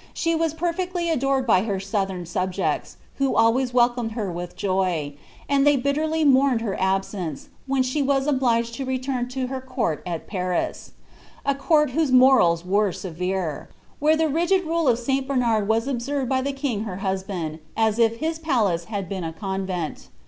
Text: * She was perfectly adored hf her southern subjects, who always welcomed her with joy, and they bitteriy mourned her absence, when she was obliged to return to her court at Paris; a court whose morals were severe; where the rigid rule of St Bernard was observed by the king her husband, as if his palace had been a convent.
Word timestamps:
* 0.00 0.12
She 0.12 0.34
was 0.34 0.52
perfectly 0.52 1.10
adored 1.10 1.46
hf 1.46 1.64
her 1.66 1.78
southern 1.78 2.26
subjects, 2.26 2.96
who 3.18 3.36
always 3.36 3.72
welcomed 3.72 4.18
her 4.18 4.32
with 4.32 4.56
joy, 4.56 5.14
and 5.48 5.64
they 5.64 5.76
bitteriy 5.76 6.26
mourned 6.26 6.60
her 6.60 6.74
absence, 6.80 7.50
when 7.68 7.84
she 7.84 8.02
was 8.02 8.26
obliged 8.26 8.74
to 8.74 8.84
return 8.84 9.28
to 9.28 9.46
her 9.46 9.60
court 9.60 10.02
at 10.04 10.26
Paris; 10.26 10.94
a 11.44 11.54
court 11.54 11.90
whose 11.90 12.10
morals 12.10 12.64
were 12.64 12.90
severe; 12.90 13.68
where 14.00 14.16
the 14.16 14.28
rigid 14.28 14.64
rule 14.64 14.88
of 14.88 14.98
St 14.98 15.28
Bernard 15.28 15.68
was 15.68 15.86
observed 15.86 16.28
by 16.28 16.42
the 16.42 16.52
king 16.52 16.82
her 16.82 16.96
husband, 16.96 17.60
as 17.76 18.00
if 18.00 18.16
his 18.16 18.40
palace 18.40 18.86
had 18.86 19.08
been 19.08 19.22
a 19.22 19.32
convent. 19.32 20.08